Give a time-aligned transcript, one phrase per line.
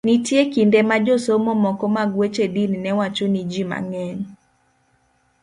[0.07, 4.19] Nitie kinde ma josomo moko mag weche din ne wacho ni ji mang'eny